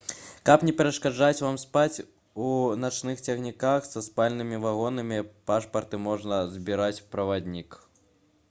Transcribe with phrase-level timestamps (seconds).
[0.49, 1.97] каб не перашкаджаць вам спаць
[2.45, 2.47] у
[2.85, 7.79] начных цягніках са спальнымі вагонамі пашпарты можа збіраць праваднік